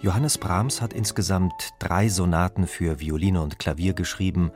[0.00, 4.52] Johannes Brahms hat insgesamt drei Sonaten für Violine und Klavier geschrieben,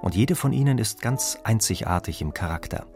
[0.00, 2.86] und jede von ihnen ist ganz einzigartig im Charakter.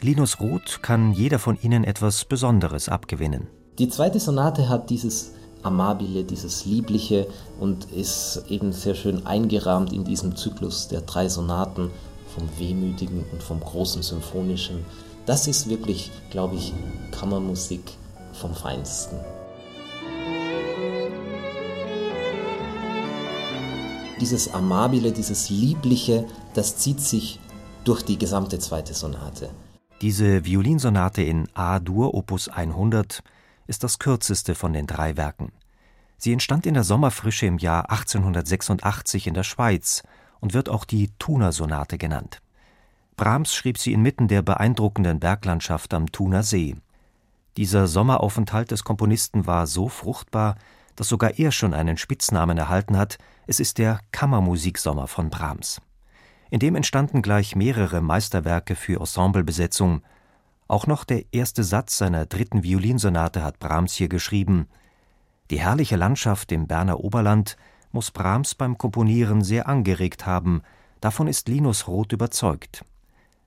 [0.00, 3.48] Linus Roth kann jeder von ihnen etwas Besonderes abgewinnen.
[3.78, 7.26] Die zweite Sonate hat dieses Amabile, dieses Liebliche
[7.58, 11.90] und ist eben sehr schön eingerahmt in diesem Zyklus der drei Sonaten
[12.34, 14.84] vom Wehmütigen und vom großen Symphonischen.
[15.24, 16.74] Das ist wirklich, glaube ich,
[17.12, 17.92] Kammermusik
[18.34, 19.16] vom Feinsten.
[24.22, 27.40] Dieses Amabile, dieses Liebliche, das zieht sich
[27.82, 29.50] durch die gesamte zweite Sonate.
[30.00, 33.24] Diese Violinsonate in A-Dur Opus 100
[33.66, 35.50] ist das kürzeste von den drei Werken.
[36.18, 40.04] Sie entstand in der Sommerfrische im Jahr 1886 in der Schweiz
[40.38, 42.42] und wird auch die Thuner-Sonate genannt.
[43.16, 46.76] Brahms schrieb sie inmitten der beeindruckenden Berglandschaft am Thuner See.
[47.56, 50.54] Dieser Sommeraufenthalt des Komponisten war so fruchtbar,
[50.96, 55.80] dass sogar er schon einen Spitznamen erhalten hat, es ist der Kammermusiksommer von Brahms.
[56.50, 60.02] In dem entstanden gleich mehrere Meisterwerke für Ensemblebesetzung.
[60.68, 64.68] Auch noch der erste Satz seiner dritten Violinsonate hat Brahms hier geschrieben.
[65.50, 67.56] Die herrliche Landschaft im Berner Oberland
[67.90, 70.62] muss Brahms beim Komponieren sehr angeregt haben,
[71.00, 72.84] davon ist Linus Roth überzeugt.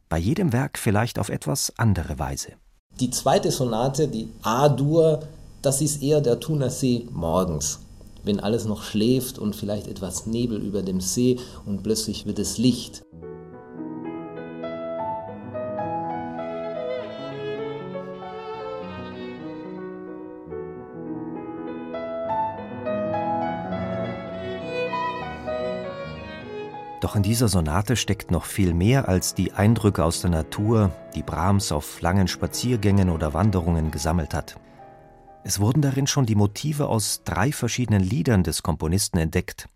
[0.09, 2.53] Bei jedem Werk vielleicht auf etwas andere Weise.
[2.99, 5.27] Die zweite Sonate, die A-Dur,
[5.65, 7.79] das ist eher der Thuner See morgens,
[8.23, 12.59] wenn alles noch schläft und vielleicht etwas Nebel über dem See und plötzlich wird es
[12.59, 13.01] Licht.
[27.01, 31.23] Doch in dieser Sonate steckt noch viel mehr als die Eindrücke aus der Natur, die
[31.23, 34.57] Brahms auf langen Spaziergängen oder Wanderungen gesammelt hat.
[35.47, 39.69] Es wurden darin schon die Motive aus drei verschiedenen Liedern des Komponisten entdeckt.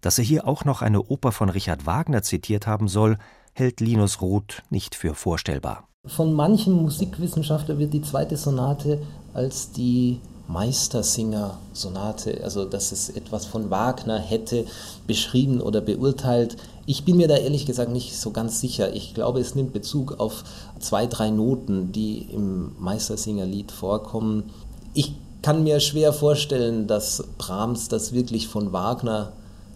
[0.00, 3.18] Dass er hier auch noch eine Oper von Richard Wagner zitiert haben soll,
[3.52, 5.86] hält Linus Roth nicht für vorstellbar.
[6.06, 9.02] Von manchen Musikwissenschaftlern wird die zweite Sonate
[9.34, 14.64] als die Meistersinger-Sonate, also dass es etwas von Wagner hätte,
[15.06, 16.56] beschrieben oder beurteilt.
[16.86, 18.94] Ich bin mir da ehrlich gesagt nicht so ganz sicher.
[18.94, 20.44] Ich glaube, es nimmt Bezug auf
[20.78, 24.52] zwei, drei Noten, die im Meistersinger-Lied vorkommen.
[24.96, 29.34] Ich kann mir schwer vorstellen, dass Brahms das wirklich von Wagner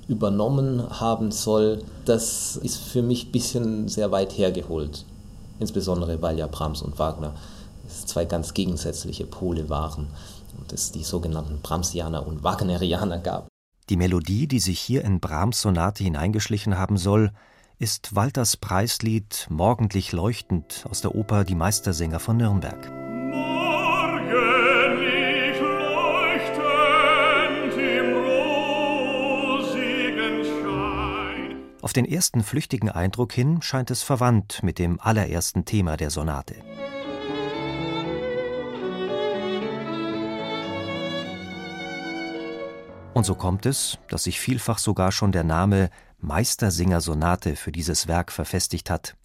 [0.09, 1.85] übernommen haben soll.
[2.07, 5.05] Das ist für mich ein bisschen sehr weit hergeholt.
[5.59, 7.35] Insbesondere, weil ja Brahms und Wagner
[8.07, 10.07] zwei ganz gegensätzliche Pole waren
[10.59, 13.47] und es die sogenannten Brahmsianer und Wagnerianer gab.
[13.91, 17.31] Die Melodie, die sich hier in Brahms Sonate hineingeschlichen haben soll,
[17.79, 23.00] ist Walters Preislied Morgendlich leuchtend aus der Oper Die Meistersänger von Nürnberg.
[31.91, 36.55] Auf den ersten flüchtigen Eindruck hin scheint es verwandt mit dem allerersten Thema der Sonate.
[43.13, 45.91] Und so kommt es, dass sich vielfach sogar schon der Name
[46.21, 49.17] Meistersinger-Sonate für dieses Werk verfestigt hat.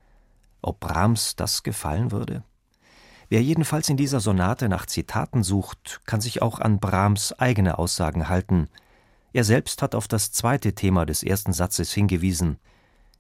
[0.64, 2.44] Ob Brahms das gefallen würde?
[3.30, 8.28] Wer jedenfalls in dieser Sonate nach Zitaten sucht, kann sich auch an Brahms eigene Aussagen
[8.28, 8.70] halten–
[9.36, 12.58] er selbst hat auf das zweite Thema des ersten Satzes hingewiesen.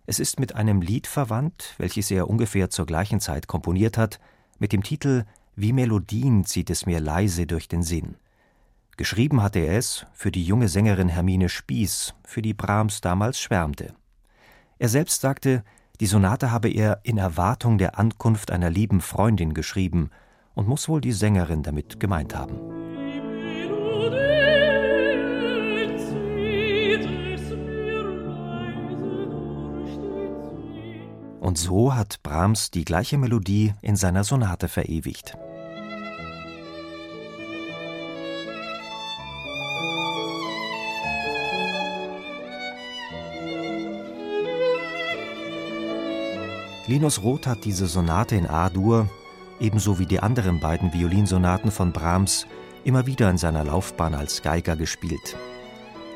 [0.05, 4.21] Es ist mit einem Lied verwandt, welches er ungefähr zur gleichen Zeit komponiert hat,
[4.57, 5.25] mit dem Titel
[5.57, 8.15] Wie Melodien zieht es mir leise durch den Sinn.
[8.95, 13.93] Geschrieben hatte er es für die junge Sängerin Hermine Spieß, für die Brahms damals schwärmte.
[14.79, 15.65] Er selbst sagte,
[15.99, 20.11] die Sonate habe er in Erwartung der Ankunft einer lieben Freundin geschrieben
[20.53, 22.85] und muss wohl die Sängerin damit gemeint haben.
[31.55, 35.37] Und so hat Brahms die gleiche Melodie in seiner Sonate verewigt.
[46.87, 49.07] Linus Roth hat diese Sonate in A-Dur,
[49.61, 52.47] ebenso wie die anderen beiden Violinsonaten von Brahms,
[52.83, 55.37] immer wieder in seiner Laufbahn als Geiger gespielt.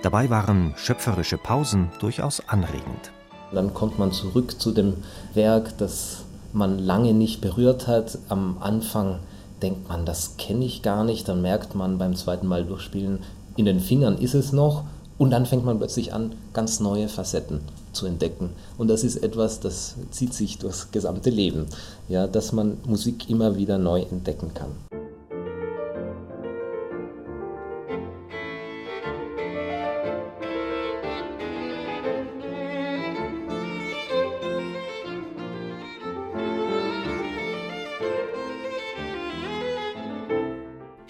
[0.04, 3.14] Dabei waren schöpferische Pausen durchaus anregend.
[3.52, 4.96] Dann kommt man zurück zu dem
[5.34, 6.24] Werk, das
[6.54, 8.18] man lange nicht berührt hat.
[8.30, 9.20] Am Anfang
[9.62, 11.28] denkt man, das kenne ich gar nicht.
[11.28, 13.20] Dann merkt man beim zweiten Mal durchspielen,
[13.56, 14.84] in den Fingern ist es noch.
[15.18, 17.60] Und dann fängt man plötzlich an, ganz neue Facetten
[17.92, 18.52] zu entdecken.
[18.78, 21.66] Und das ist etwas, das zieht sich durchs gesamte Leben,
[22.08, 24.89] ja, dass man Musik immer wieder neu entdecken kann.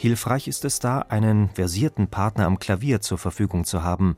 [0.01, 4.15] Hilfreich ist es da, einen versierten Partner am Klavier zur Verfügung zu haben,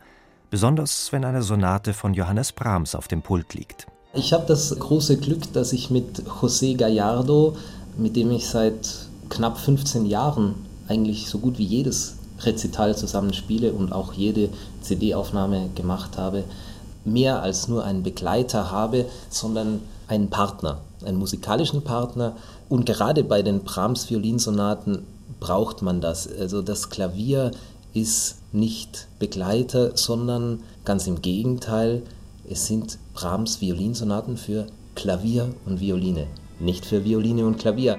[0.52, 3.88] besonders wenn eine Sonate von Johannes Brahms auf dem Pult liegt.
[4.14, 7.58] Ich habe das große Glück, dass ich mit José Gallardo,
[7.98, 10.54] mit dem ich seit knapp 15 Jahren
[10.88, 14.50] eigentlich so gut wie jedes Rezital zusammenspiele und auch jede
[14.82, 16.44] CD-Aufnahme gemacht habe,
[17.06, 22.36] mehr als nur einen Begleiter habe, sondern einen Partner, einen musikalischen Partner.
[22.70, 25.08] Und gerade bei den Brahms Violinsonaten
[25.42, 26.32] braucht man das.
[26.32, 27.52] Also das Klavier
[27.94, 32.04] ist nicht Begleiter, sondern ganz im Gegenteil,
[32.50, 36.28] es sind Brahms Violinsonaten für Klavier und Violine,
[36.62, 37.98] nicht für Violine und Klavier.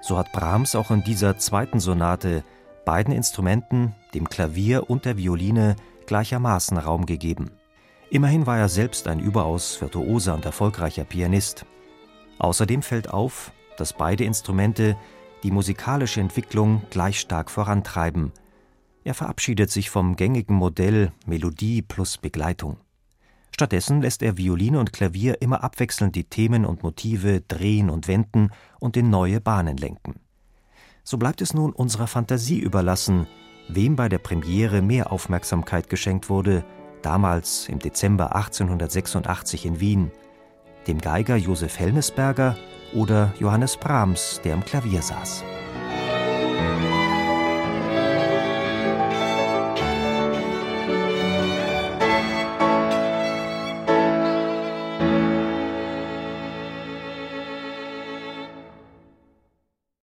[0.00, 2.42] So hat Brahms auch in dieser zweiten Sonate
[2.86, 7.50] beiden Instrumenten, dem Klavier und der Violine, gleichermaßen Raum gegeben.
[8.10, 11.66] Immerhin war er selbst ein überaus virtuoser und erfolgreicher Pianist.
[12.38, 14.96] Außerdem fällt auf, dass beide Instrumente
[15.42, 18.32] die musikalische Entwicklung gleich stark vorantreiben.
[19.04, 22.78] Er verabschiedet sich vom gängigen Modell Melodie plus Begleitung.
[23.54, 28.50] Stattdessen lässt er Violine und Klavier immer abwechselnd die Themen und Motive drehen und wenden
[28.80, 30.14] und in neue Bahnen lenken.
[31.04, 33.26] So bleibt es nun unserer Fantasie überlassen,
[33.68, 36.64] wem bei der Premiere mehr Aufmerksamkeit geschenkt wurde–
[37.02, 40.10] damals im Dezember 1886 in Wien,
[40.86, 42.56] dem Geiger Josef Helmesberger
[42.94, 45.44] oder Johannes Brahms, der am Klavier saß.